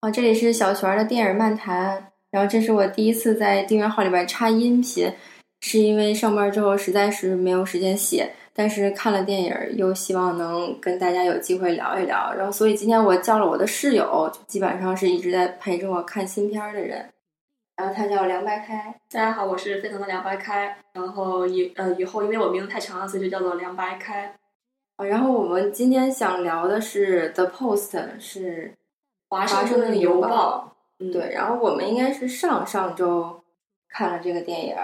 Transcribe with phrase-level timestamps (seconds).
[0.00, 2.12] 啊，这里是小璇的电影漫谈。
[2.30, 5.12] 然后这是我第一次在订阅号里边插音频，
[5.60, 12.32] 是因为上班之后实在是没有时间写，但是看了电影又希望能跟大家有机会聊一聊。
[12.32, 17.04] 然后所以今天我叫了我的室友，基本上是一直在陪着我看新片的人。
[17.74, 20.76] 然后他叫凉白开，大家好，我是沸腾的凉白开。
[20.92, 24.32] 然后以呃以后因为我名字太长了，所以就叫做凉白开。
[24.94, 27.90] 啊，然后我们今天想聊的是《The Post》，
[28.20, 28.74] 是
[29.28, 30.76] 华盛顿邮报。
[30.98, 33.40] 对，然后我们应该是上上周
[33.88, 34.76] 看了这个电影。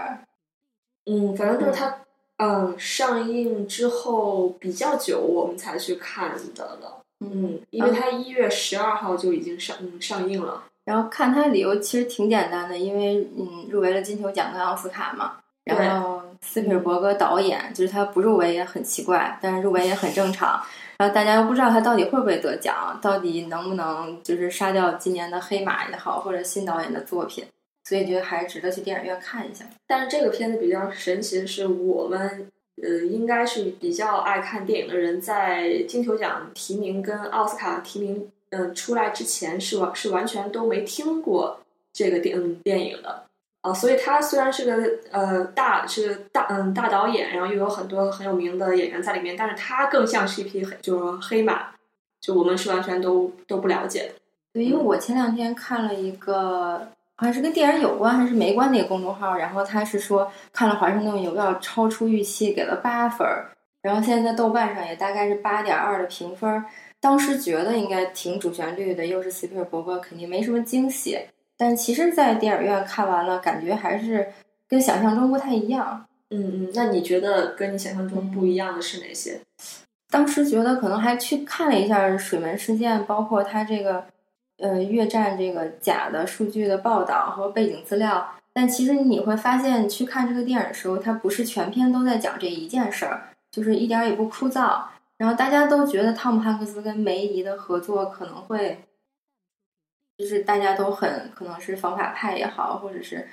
[1.06, 1.98] 嗯，反正就是它，
[2.36, 7.02] 嗯，上映之后比较久，我们才去看的了。
[7.20, 10.62] 嗯，因为它一月十二号就已经上上映了。
[10.84, 15.38] 然后看它理由其实挺简单的，因为嗯，入围了金球奖跟奥斯卡嘛。
[15.64, 20.62] 然后斯皮尔伯格导演，就是他不入围也很奇怪，但是入围也很正常。
[20.98, 27.44] 然后大家又不知道他到底会不会得奖，到底能不能就是杀掉今年的黑马也好，或者新导演的作品，
[27.84, 29.64] 所以觉得还值得去电影院看一下。
[29.86, 32.48] 但是这个片子比较神奇的是，我们
[32.82, 41.60] 呃应该是比较爱看电影的人，在金球奖提名跟奥斯卡提名嗯出来之前，是完是完全都没听过
[41.92, 43.24] 这个电电影的。
[43.64, 51.68] 啊，所以他虽然是个呃大是个大嗯大导演，然后又有很多很有名的演员在里面，但是他更像是一匹黑就是黑马，
[52.20, 54.14] 就我们是完全都都不了解的。
[54.52, 63.46] 对，因为我前两天看了一个好像是跟电影有关还是没关的一个公众号，然后他是说看了《华盛顿邮报》超出预期，给了八分儿，
[63.80, 66.62] 然后现在在豆瓣上也大概是八点二的评分。
[67.00, 71.18] 当时觉得应该挺主旋律的，又是斯皮尔伯格，肯定没什么惊喜。
[71.66, 74.28] 但其实，在电影院看完了，感觉还是
[74.68, 76.04] 跟想象中不太一样。
[76.28, 79.40] 嗯嗯，那你觉得跟你想象中不一样的是哪些？
[80.10, 84.04] 当时觉得可能还去看了一下水门事件，包括他这个
[84.58, 88.28] 呃越战这个假的数据的报道和背景资料。
[88.52, 94.82] 但其实你会发现，去看这个电影的时候，它不是全篇都在讲这一件事儿，就是一点也不枯燥。
[95.16, 98.84] 然后大家都觉得汤姆汉克斯跟梅姨的合作可能会。
[100.16, 103.26] 就是大家都很可能是方法派也好，或者是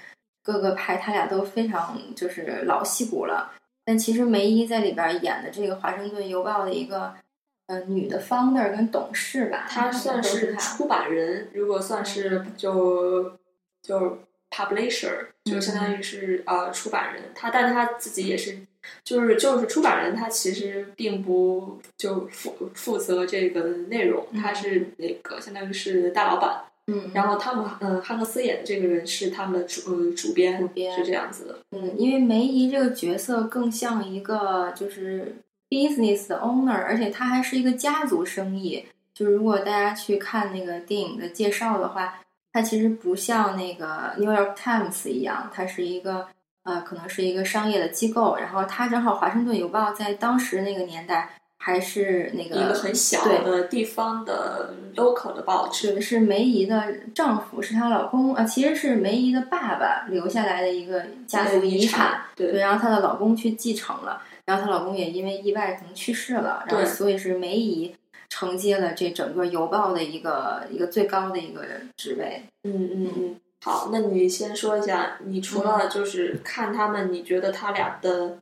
[0.44, 3.52] 各个派，他俩都非常就是老戏骨了。
[3.86, 7.14] 但其实梅姨在里边演的这个《华盛顿邮报》的一个
[7.68, 13.38] 呃女的 founder 跟董事吧，她算是出版人，如果算是就
[13.82, 17.24] 就 publisher，就相当于是呃出版人。
[17.36, 18.58] 她但她自己也是
[19.04, 26.64] 就是就是出版人，她其实并不就负负责这个内容，她是那个相当于是大老板。
[26.88, 31.60] 嗯，然后汤姆嗯汉克斯演的这个人是他们的主呃主编，主编是这样子的。
[31.72, 35.36] 嗯，因为梅姨这个角色更像一个就是
[35.70, 38.86] business 的 owner，而且他还是一个家族生意。
[39.14, 42.20] 就是如果大家去看那个电影的介绍的话，
[42.52, 46.28] 它其实不像那个 New York Times 一样，它是一个
[46.64, 48.38] 呃可能是一个商业的机构。
[48.38, 51.38] 然后它正好华盛顿邮报在当时那个年代。
[51.64, 67.96] 还是那个一个很小的地方的 local 的报纸，是梅姨的丈夫，是她老公啊，其实是梅姨的爸爸留下来的一个家族遗产，对，然后她的老公去继承了，然后她老公也因为意外可能去世了，然后所以是梅姨
[68.28, 71.62] 承接了这整个邮报的一个一个最高的一个
[71.96, 72.42] 职位。
[72.64, 78.40] 嗯嗯嗯，好，那你先说一下，你除了就是看他们，你觉得他俩的。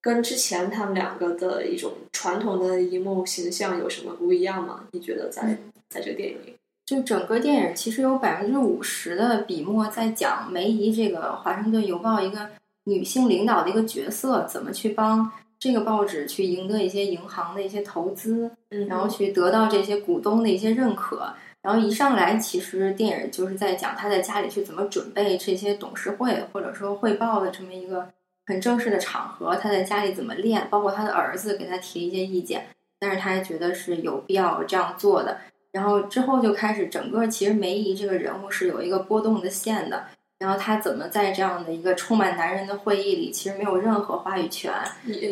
[0.00, 4.84] 跟之前他们两个的一种传统的荧幕形象有什么不一样吗？
[4.92, 6.54] 你觉得在在这个电影里，
[6.86, 12.48] 就整个电影其实有百分之五十的笔墨在讲梅姨这个华盛顿邮报一个
[12.84, 18.50] 女性领导的一个角色，怎么去帮这个报纸去赢得一些银行的一些投资，
[18.88, 21.34] 然后去得到这些股东的一些认可。
[21.60, 28.08] 然后一上来，其实电影就是在讲她在家里去怎么准备这些董事会或者说汇报的这么一个。
[28.48, 32.66] 很正式的场合，他在家里怎么练，包括他的儿子给他提一些意见，
[32.98, 35.36] 但是他还觉得是有必要这样做的。
[35.70, 40.06] 然后之后就开始整个，其实梅姨这个人物是有一个波动的线的。
[40.38, 44.72] 然后他怎么在这样的一个充满男人的会议里，其实没有任何话语权，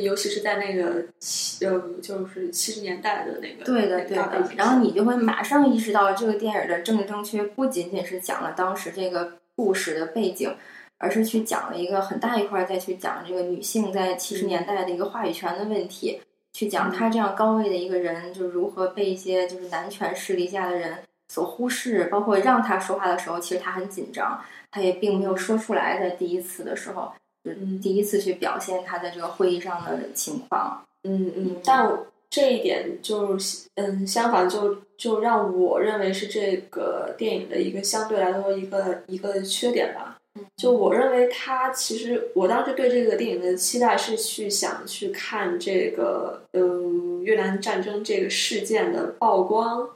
[0.02, 4.50] 尤其是在那个七呃，就是七十年代的那个对的对的。
[4.56, 10.54] 然后你就会马上意识到，这个电影的政治正确不仅仅是讲了当时这个故事的背景。
[10.98, 16.20] 而是去讲了一个很大一块，再去讲这个女性在七十年代的一个话语权的问题，
[16.52, 20.98] 去讲她这样高位的一个人，就如何被一些就是男权势力下的人
[21.28, 24.40] 所忽视，包括让她说话的时候，其实她很紧张，
[24.70, 27.12] 她也并没有说出来，在第一次的时候，
[27.44, 27.52] 就
[27.82, 30.82] 第一次去表现她在这个会议上的情况。
[31.04, 31.88] 嗯嗯，但
[32.28, 40.15] 这一点就是嗯，相反就就让我认为是这个电影的一个相对来说一个一个缺点吧。
[40.56, 49.90] 就我认为，他其实我当时对这个电影的期待是去想去看这个，嗯，越南战争这个事件的曝光，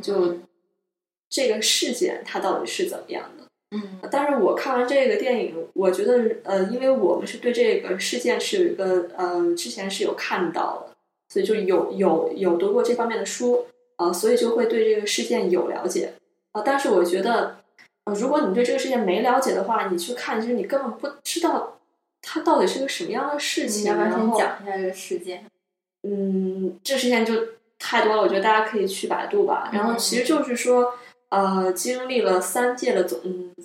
[0.00, 0.36] 就
[1.28, 3.44] 这个事件它到底是怎么样的？
[3.76, 10.94] 嗯，但是我看完这个电影，我觉得，呃，因为我们是对这个事件是有一个，呃，之前是有看到的，
[11.28, 16.14] 所以就有有有读过这方面的书，啊，所以就会对这个事件有了解，
[16.52, 17.63] 啊，但是我觉得。
[18.04, 21.78] 呃，如果你对这个事件没了解的话，你去看，其实你根本不知道
[22.20, 23.84] 它到底是个什么样的事情。
[23.84, 25.46] 要不要先讲一下这个事件？
[26.02, 27.32] 嗯，这事件就
[27.78, 29.70] 太多了，我觉得大家可以去百度吧。
[29.72, 30.92] 然后其实就是说，
[31.30, 33.18] 呃，经历了三届的总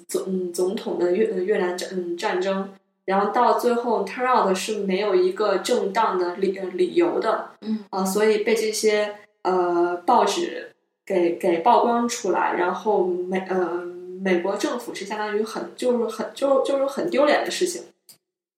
[0.08, 2.70] 总总统的越越南战战争，
[3.04, 7.50] 然后到最后 turn out 是没有一个正当的理理由的。
[7.60, 10.72] 嗯啊，所以被这些呃报纸
[11.06, 13.99] 给给曝光出来，然后没呃。
[14.21, 17.83] 美国政府是相当于很就是很就就是很丢脸的事情，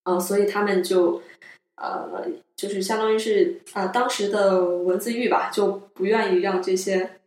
[0.03, 1.21] 啊，所以他们就
[1.75, 2.25] 呃
[2.55, 7.17] 就是相当于是啊当时的文字狱吧，就不愿意让这些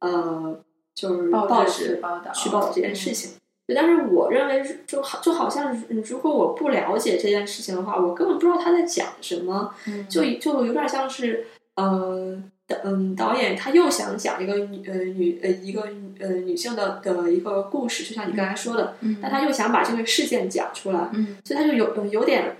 [0.00, 0.58] 呃
[0.94, 3.32] 就是报纸报道去报道这件事情。
[3.74, 5.74] 但是我认为就好就好像
[6.04, 9.74] 如果我不了解这件事情的话，我根本不知道他在讲什么，
[10.08, 11.46] 就就有点像是
[11.76, 12.42] 呃。
[12.68, 15.82] 嗯，导演他又想讲一个女呃女呃一个
[16.18, 22.56] 呃女性的的一个故事，就像你刚才说的，但他又想把这个事件讲出来，嗯所以他就有有点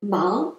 [0.00, 0.54] 忙。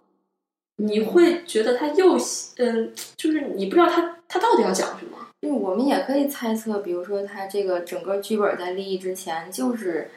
[0.77, 2.17] 你会觉得他又
[2.57, 5.17] 嗯，就是你不知道他他到底要讲什么。
[5.41, 10.09] 因为我们也可以猜测，比如说他这个整个剧本在立意之前，就是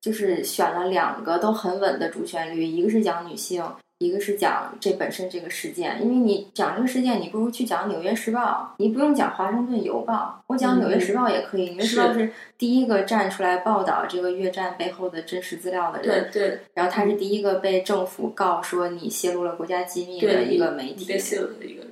[0.00, 3.62] 就是选了两个都很稳的主旋律，一个是讲女性。
[4.00, 11.66] 一个是讲这本身这个事件，因为你讲这个事件，你不如去讲《纽约时报》，你不用讲《华盛顿邮报》，我讲《纽约时报》也可以。
[11.72, 16.60] 《纽约时报》是第一个站出来报道这个越战背后的真实资料的人，对对。
[16.72, 21.82] 然后他是第一个被政府告说你泄露了国家机密的一个媒体，被泄露的一个。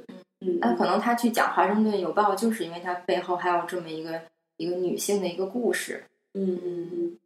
[0.40, 4.18] 嗯，那可能他去讲《华盛顿邮报》，就是因为他背后还有这么一个
[4.56, 6.04] 一个女性的一个故事。
[6.32, 7.18] 嗯。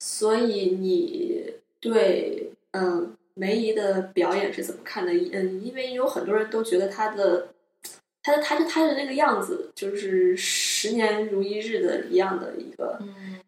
[0.00, 3.12] 所以你对嗯。
[3.34, 5.12] 梅姨的表演是怎么看的？
[5.12, 7.48] 嗯，因为有很多人都觉得她的，
[8.22, 12.98] 她的，她的，她的那个样子，就是十年如一日的一样的一个，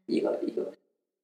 [0.07, 0.73] 一个，一个。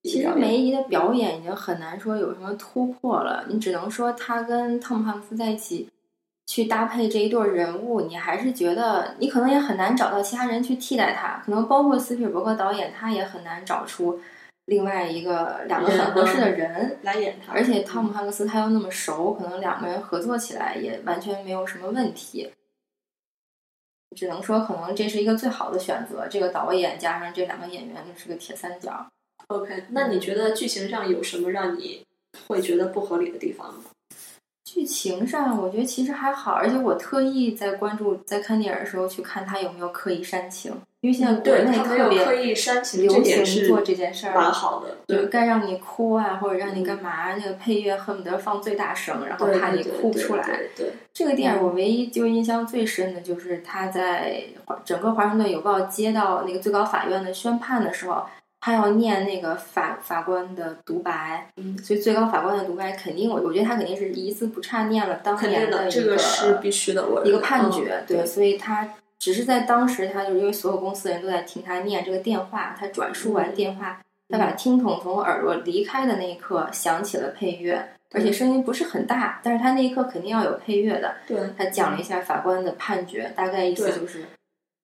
[0.04, 5.88] 其实梅姨的表演已经很难说有什么突破了，你只能说她跟汤姆汉克斯在一起
[6.46, 14.20] 去搭配这一对人物，你还是觉得你可能也很难找到其他人去替代他，可能包括斯皮尔伯格导演，他也很难找出。
[14.66, 22.52] 另外一个两个很合适的人来演他，而且汤姆汉克斯他又那么熟，可能两个人合作起来也完全没有什么问题。
[24.14, 26.28] 只能说，可能这是一个最好的选择。
[26.28, 29.06] 这个导演加上这两个演员，就是个铁三角。
[29.46, 32.04] OK，那你觉得剧情上有什么让你
[32.46, 33.84] 会觉得不合理的地方吗？
[34.64, 44.96] 剧情上，我觉得其实还好，而且我特意在关注，在看电影的时候去看他有没有刻意煽情，因为现在国内特别流行做这件事儿，蛮好的。
[45.04, 50.60] 对，该让你哭啊，或者让你干嘛，那个配乐恨不得放最大声，然后怕你哭不出来。
[50.76, 54.44] 对，这个电影我唯一就印象最深的就是他在
[54.84, 58.24] 整个《华盛顿邮报》接到那个最高法院的宣判的时候。
[58.64, 68.88] 他要念那个法法官的独白，嗯，所以最高法官的独白肯定，我我觉得他肯定是一字不差念了当年的这个是必须的，我一个判决，对，所以他
[69.22, 84.24] 只是在当时，他就因为所有公司的人都在听他念这个电话，他转述完电话，他把听筒从耳朵离开的那一刻响起了配乐，而且声音不是很大，但是他那一刻肯定要有配乐的，对，他讲了一下法官的判决，大概意思就是，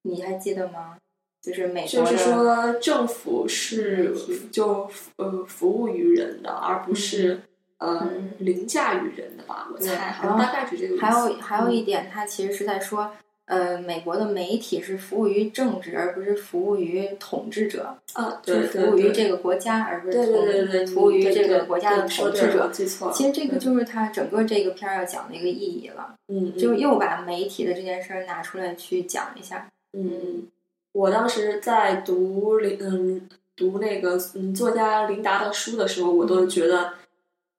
[0.03, 0.97] 你还记得吗？
[1.43, 4.15] 就是美国，就是说政府是
[4.53, 7.41] 就呃服务于人的，而不是
[7.79, 9.69] 呃凌驾于人的吧？
[9.75, 13.11] 我猜，大概是这个还有还有一点，他其实是在说，
[13.49, 22.69] 呃，美国的媒体是服务于政治，而不是服务于统治者啊，是服务于这个国家，而不是服务于这个国家的统治者。
[22.71, 23.15] 记错了。
[23.15, 26.15] 其实这个就是他整个这个片儿要讲的一个意义了。
[26.29, 29.69] 嗯，就又把媒体的这件事儿拿出来去讲一下。
[29.95, 30.47] 嗯。
[30.93, 36.93] 我当时在读林嗯读那个嗯作家林达的书的时候，我都觉得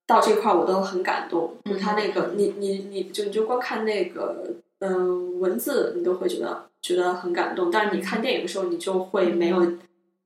[0.05, 1.53] 到这块儿我都很感动。
[1.65, 4.45] 就他那个，你你你就你就光看那个
[4.79, 7.69] 嗯文字，你都会觉得觉得很感动。
[7.71, 9.73] 但是你看电影的时候，你就会没有，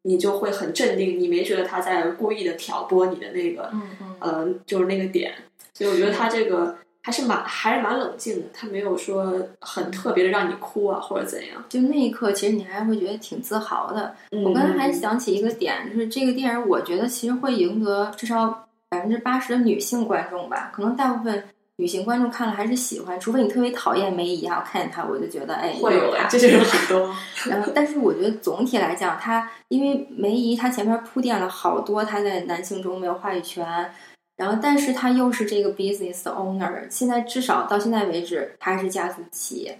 [0.03, 5.33] 你就会很镇定，你没觉得他在故意的挑拨你的那个嗯嗯呃就是那个点。
[5.73, 11.65] 所以我觉得他这个还是蛮还是蛮冷静的，他没有说很特别的让你哭啊或者怎样。
[11.67, 14.15] 就那一刻，其实你还会觉得挺自豪的。
[14.31, 20.71] 嗯我刚才还想起一个点，就是这个电影，我觉得其实会赢得至少百分之八十的女性观众吧。
[20.73, 21.43] 可能大部分
[21.77, 27.15] 女性观众看了还是喜欢，除非你特别讨厌梅姨啊，我看见她我就觉得哎，会有这就是很多。
[27.49, 33.91] 然后，但是我觉得总体来讲，她因为梅姨她前面铺垫了好多她在男性中没有话语权，
[34.37, 39.79] 然后但是她又是这个 business 的 owner，现在至少到现在为止，她是家族企业。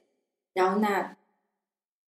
[0.56, 1.16] 然后那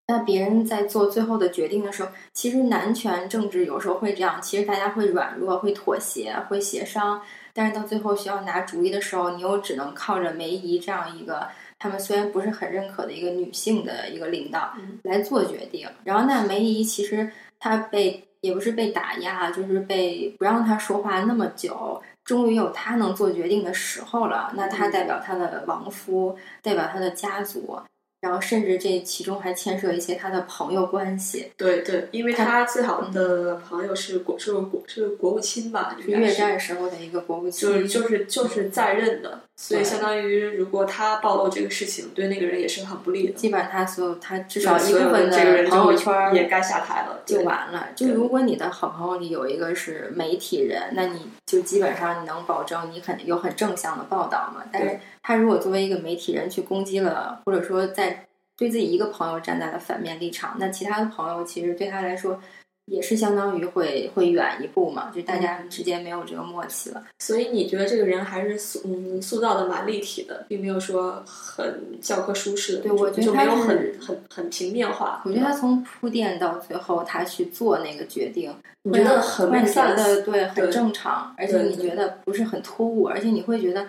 [0.07, 7.21] 那别人在做最后的决定的时候，其实男权政治有时候会这样，其实大家会软弱、会妥协、会协商，
[7.55, 11.47] 但是到最后需要拿主意的时候，你又只能靠着梅姨这样一个
[11.79, 15.87] 他们虽然不是很认可的一个女性的一个领导嗯来做决定。
[16.03, 22.01] 然后那梅姨其实她被也不是被打压，就是被不让她说话那么久。
[22.25, 27.79] 终于有她能做决定的时候了，那她代表她的亡夫，代表她的家族，
[28.25, 31.51] 然后甚至这其中还牵涉一些他的朋友关系。
[31.55, 43.33] 对对，因为他他最好的朋友是国是国是国务卿吧，是越战时候的一个国务卿，就是就是就是在任的，所以相当于如果他暴露这个事情，对那个人也是很不利的。
[43.33, 47.89] 基本上他所有他至至少一部分这个人朋友圈也该下台了，就完了。
[47.95, 54.63] 就如果你的好朋友里有一个是媒体人，那你就基本上你能保证你很有很正向的报道嘛。
[54.71, 58.14] 但是他如果作为一个媒体人去攻击了，或者说在
[58.57, 62.39] 对自己一个朋友站在了反面立场，那其他的朋友其实对他来说
[62.85, 67.03] 也是相当于会会远一步嘛，就大家嗯之间没有这个默契了。
[67.19, 75.21] 所以你觉得这个人还是塑嗯塑造的蛮立体的，并没有说很教科书式的，对我觉得就没有很很很平面化。
[75.25, 83.87] 我觉得他从铺垫到最后，他去做那个决定，你觉得很会 make 觉得对很正常，而且你觉得不是很突兀，而且你会觉得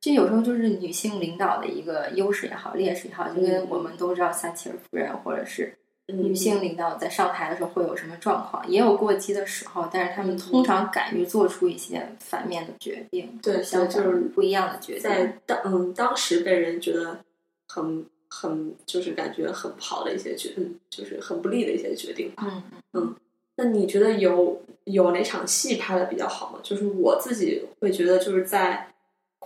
[0.00, 5.76] 这有时候就是女性领导的一个优势也好，劣势也好，就跟嗯我们都知道撒切尔夫人或者是
[6.06, 15.02] 嗯女性领导在上台的时候会有什么状况，也有过激的时候，但是他们嗯通常敢于做出一些反面的决定，对相就是不一样的决定。
[15.02, 17.18] 在当嗯当时被人觉得
[17.66, 22.62] 很很就是感觉很不好的一些决，嗯，就是很不利的一些决定吧。
[22.92, 23.16] 嗯，
[23.56, 26.60] 那你觉得有有哪场戏拍的比较好吗？
[26.62, 28.86] 就是我自己会觉得，就是在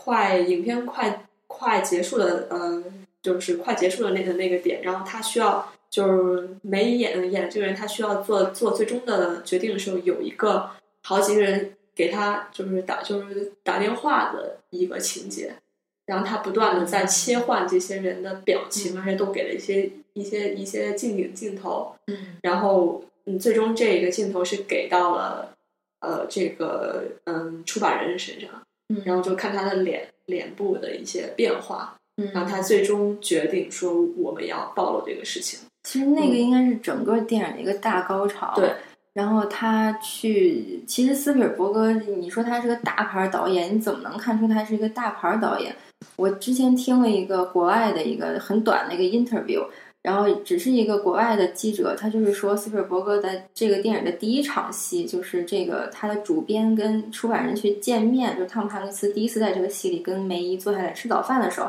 [0.02, 2.82] 快影片快快结束的，呃，
[3.20, 10.70] 就是快结束的那个那个点，然后他需要就是梅演演的这个人，他需要做做最终的决定的时候，有一个
[11.02, 15.52] 好几个人给他就是打就是打电话的一个情节，
[16.06, 22.38] 然后他不断的在切换这些人的表情，而且都给了一些一些一些近景镜头，嗯。
[22.42, 25.54] 然后嗯，最终这个镜头是给到了
[26.00, 28.48] 呃这个嗯出版人身上，
[28.90, 35.60] 嗯，然后就看他的脸脸部的一些变化，嗯然后他最终决定说我们要暴露这个事情。
[35.84, 38.52] 其实那个应该是整个电影的一个大高潮。
[38.56, 38.70] 对。
[39.12, 45.74] 然后他去，其实斯皮尔伯格，你说他是个大牌导演，你怎么能看出他是一个大牌导演？
[46.14, 49.66] 我之前听了一个国外的一个很短的一个 interview，
[50.02, 61.68] 然后只是一个国外的记者，他就是说斯皮尔伯格在这个电影的第一场戏，就是这个他的主编跟出版人去见面，就是汤姆汉克斯第一次在这个戏里跟梅姨坐下来吃早饭的时候，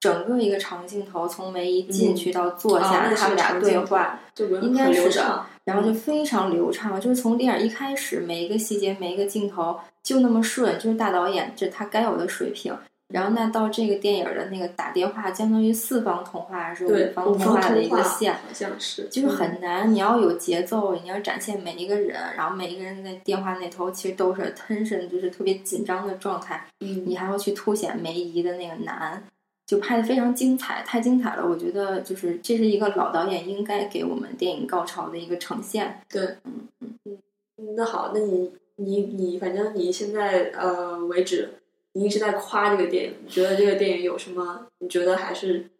[0.00, 4.20] 整个一个长镜头从梅姨进去到坐下，他们俩对话。
[4.34, 5.20] 就很应该是
[5.64, 12.74] 然后就非常流畅，就是从电影一开始，每一个细节、每一个镜头就那么顺，就是大导演这他该有的水平。
[13.12, 19.92] 然后那到这个电影的那个打电话，相当于四方通话还是对五方通话的一个线，好像是就是很难。
[19.92, 26.66] 你要有节奏，你要展现每一个人，然后每一个人在电话那头其实都是 tension，就是特别紧张的状态。
[26.80, 29.22] 嗯你还要去凸显梅姨的那个难，
[29.66, 31.46] 就拍的非常精彩，太精彩了。
[31.46, 36.00] 我觉得就是这是一个老导演应该给我们电影高潮的一个呈现。
[36.10, 37.18] 对，嗯嗯
[37.58, 41.48] 嗯那好，那你你你，反正你现在呃为止，
[41.94, 44.66] 你一直在夸这个电影，你觉得这个电影有什么？
[44.78, 45.70] 你觉得还是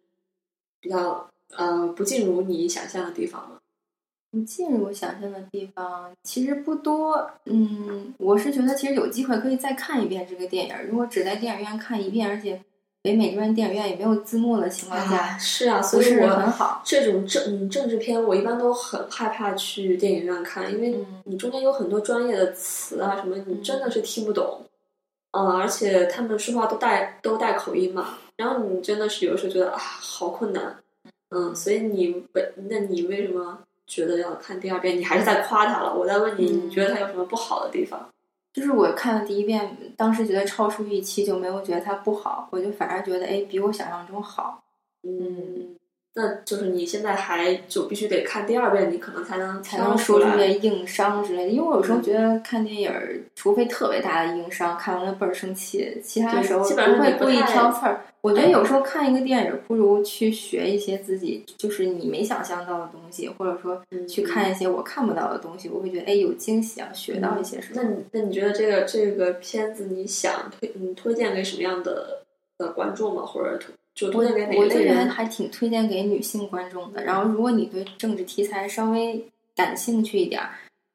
[0.79, 3.57] 比较呃不尽如你想象的地方吗？
[4.31, 7.29] 不进入想象的地方其实不多。
[7.45, 10.75] 嗯，我是觉得其实有机会可以再看一遍这个电影。
[10.89, 12.59] 如果只在电影院看一遍，而且
[13.03, 16.81] 北美这边电影院也没有字幕的情况下，啊，是啊，所以我很好。
[16.83, 24.61] 这种政嗯政治片，我一般都很害怕去电影院看，因为嗯你中间有很多专业的词啊什么，你真的是听不懂。
[24.61, 24.67] 嗯，
[25.33, 30.77] 而且他们说话都带都带口音嘛，然后你真的是有时候觉得啊，好困难。
[31.29, 34.97] 嗯，所以你为那你为什么觉得要看第二遍？
[34.97, 35.93] 你还是在夸他了。
[35.93, 38.07] 我在问你，嗯你觉得他有什么不好的地方？
[38.53, 44.63] 就是我看了第一遍，当时觉得超出预期，就没有觉得他不好，我就反而觉得哎，比我想象中好。
[45.01, 45.75] 嗯，
[46.15, 51.49] 那就是你现在还就必须得看第二遍，你可能才能才能说出这些硬伤之类的。
[51.49, 58.01] 因为我有时候觉得看电影儿，除非特别大的硬伤，看完了倍儿生气，其他时候基本上不会故意挑刺儿。
[58.21, 67.81] 我觉得有时候看一个电影，不如去学一些自己就是你没想象到的东西，或者说嗯去看一些我看不到的东西，我会觉得哎有惊喜啊，学到一些什么。
[67.81, 72.21] 那你那你觉得这个这个片子你想推嗯推荐给什么样的
[72.59, 73.23] 的观众吗？
[73.25, 75.09] 或者推就推荐给哪我这人？
[75.09, 77.03] 还挺推荐给女性观众的。
[77.03, 79.23] 然后，如果你对政治题材稍微
[79.55, 80.49] 感兴趣一点儿，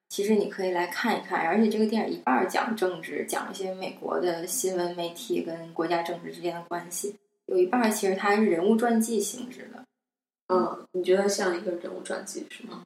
[0.09, 1.47] 其实你可以来看一看。
[1.47, 7.12] 而且这个电影一半儿讲政治，讲一些美国的新闻媒体跟国家政治之间的关系；
[7.47, 9.85] 有一半儿其实它还是人物传记性质的。
[10.49, 12.83] 嗯，你觉得像一个人物传记是吗？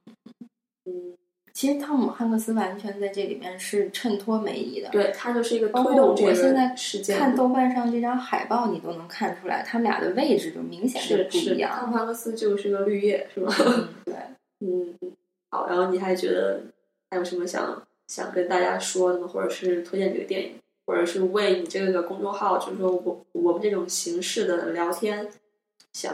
[0.84, 1.16] 嗯，
[1.62, 4.88] 其实汤姆汉克斯完全在这里面是衬托梅姨的。
[4.88, 6.74] 对，他就是一个推动这我现在。
[7.16, 11.70] 看豆瓣上这张海报，你都能看出来，他们俩的位置就明显是不一，样。
[11.70, 13.54] 汤姆汉克斯就是个绿叶，是吧？
[13.64, 14.14] 嗯， 对。
[14.58, 14.98] 嗯，
[15.50, 16.62] 好，然后你还觉得
[17.10, 19.28] 还有什么想想跟大家说的吗？
[19.28, 20.54] 或者是推荐这个电影，
[20.84, 25.28] 或者是为你这个公众号，就是说我我们这种形式的聊天，
[25.92, 26.12] 想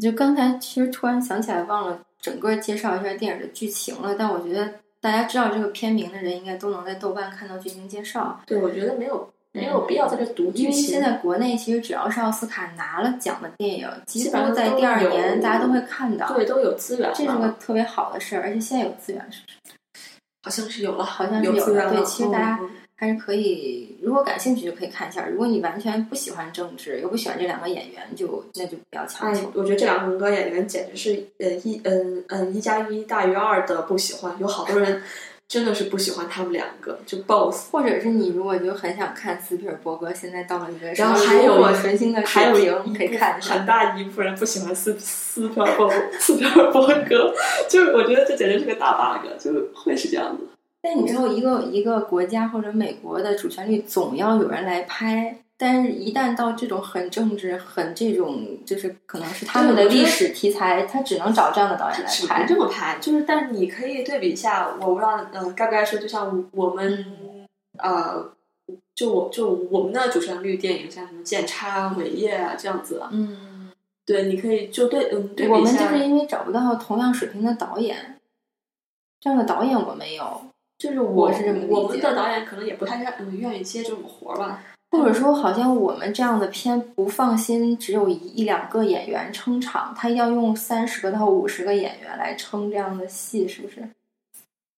[0.00, 4.14] 就刚才其实突然想起来，忘了整个介绍一下电影的剧情了。
[4.18, 4.72] 但我觉得
[5.06, 8.40] 大家知道这个片名的人，应该都能在豆瓣看到剧情介绍。
[8.44, 10.72] 对我觉得没有没有必要在这读因为。
[10.72, 16.34] 现在国内其实只要是奥斯卡拿了奖的电影，几基本上都乎在第二年大家都会看到。
[16.34, 19.75] 对都有资源，这是个特别好的事儿，而且现在有资源，是不是？
[20.46, 21.90] 好像是有了，好像是有有了。
[21.90, 25.26] 对其实大家嗯还是可以，如果感兴趣就可以看一下。
[25.26, 35.02] 如果你完全不喜欢政治，又不喜欢这两个演员，就那就不要强哎求。，我觉得这两个文革演员简直是呃一嗯嗯一加一大于二的不喜欢，有好多人
[35.48, 37.70] 真的是不喜欢他们两个，就 boss。
[37.70, 43.40] 或者是你如果就很想看斯皮尔伯格现在到了一个然后还有一纯青的还有一平，可以看。
[43.40, 45.88] 很大一部分人不喜欢斯斯皮尔伯
[46.18, 47.32] 斯皮尔伯格，
[47.68, 50.44] 就是我觉得这简直是个大 bug，就会是这样子。
[50.82, 62.44] 但你知道，一个一个国家或者美国的主旋律总要有人来拍，但是一旦到这种很政治、很这种，就是可能是他们的历史题材，他只能找这样的导演来只能拍。
[62.44, 67.06] 这么拍，就是但是你可以对比一下，我不知道呃该不该说，就像我们、
[67.78, 68.32] 呃，
[68.94, 73.72] 就我就我们的主旋律电影，像什么《剑叉》《伟业》啊这样子，嗯，
[74.04, 78.20] 对，你可以就对嗯对比我们，就是因为找不到同样水平的导演，
[79.20, 80.42] 这样的导演我没有，
[80.76, 84.62] 就是我我是这么我们的导演可能也不太愿嗯愿意接这种活儿吧。
[84.90, 93.86] 或者说好像我们这样的片不放心，只有一一两个演员撑场，他要用三十个到五十个演员来撑这样的戏，是不是？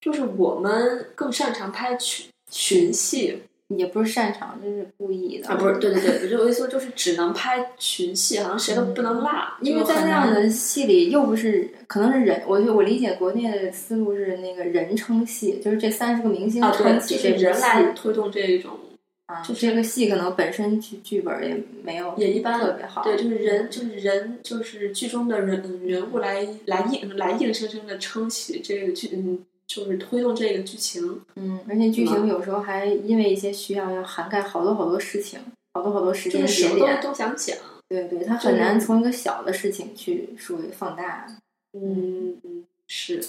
[0.00, 3.42] 就是我们更擅长拍群群戏
[3.76, 17.88] 也不是擅长，就是故意的啊，不是，对对对，我就我意思说就是只能拍群戏，好像谁都不能落，因为在那样的戏里，又不是可能是人，我就我理解国内的思路是那个人撑戏，就是这三十个明星撑就是起这人来戏。
[17.94, 18.72] 推动这一种，
[19.28, 23.02] 啊，就这个戏可能本身剧剧本也没有也一般特别好。
[23.02, 31.20] 对，就是人，就是人，就是剧中的人嗯人物来来硬来硬生生的撑起这个剧，嗯，就是推动这个剧情。
[31.36, 35.38] 嗯，而且剧情有时候还因为一些需要要涵盖好多好多事情，
[35.74, 37.02] 好多好多时就是什么间节点。
[37.02, 41.26] 都都想讲，对对，他很难从一个小的事情去说放大。
[41.74, 43.22] 嗯嗯，是，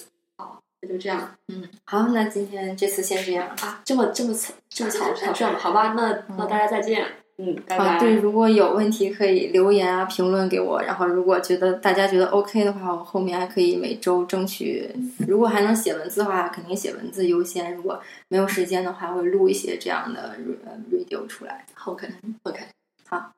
[0.87, 3.47] 就这样嗯，好，那今天这次先这样。
[3.61, 5.59] 啊，这么这么草这么草草率吗？
[5.59, 7.05] 好吧，那那大家再见，
[7.37, 7.85] 嗯，拜拜。
[7.85, 10.81] 啊，对，如果有问题可以留言啊、评论给我。
[10.81, 14.89] 然后，如果觉得大家觉得 OK 的话，我后面还可以每周争取，
[15.27, 17.75] 如果还能写文字的话，肯定写文字优先。
[17.75, 21.65] 如果没有时间的话，会录一些这样的呃 radio 出来。
[21.85, 22.07] OK
[22.43, 22.61] OK，
[23.05, 23.31] 好，